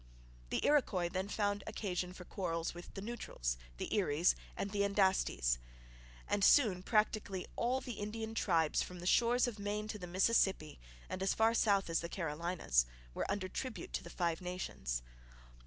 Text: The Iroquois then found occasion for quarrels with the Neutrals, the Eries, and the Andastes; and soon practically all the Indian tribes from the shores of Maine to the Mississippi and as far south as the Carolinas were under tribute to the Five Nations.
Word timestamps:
The 0.49 0.65
Iroquois 0.65 1.09
then 1.09 1.29
found 1.29 1.63
occasion 1.67 2.11
for 2.11 2.25
quarrels 2.25 2.73
with 2.73 2.91
the 2.95 3.03
Neutrals, 3.03 3.55
the 3.77 3.93
Eries, 3.95 4.35
and 4.57 4.71
the 4.71 4.83
Andastes; 4.83 5.59
and 6.27 6.43
soon 6.43 6.81
practically 6.81 7.45
all 7.55 7.81
the 7.81 7.91
Indian 7.99 8.33
tribes 8.33 8.81
from 8.81 8.97
the 8.99 9.05
shores 9.05 9.45
of 9.47 9.59
Maine 9.59 9.87
to 9.89 9.99
the 9.99 10.07
Mississippi 10.07 10.79
and 11.07 11.21
as 11.21 11.35
far 11.35 11.53
south 11.53 11.87
as 11.87 11.99
the 11.99 12.09
Carolinas 12.09 12.87
were 13.13 13.29
under 13.29 13.47
tribute 13.47 13.93
to 13.93 14.03
the 14.03 14.09
Five 14.09 14.41
Nations. 14.41 15.03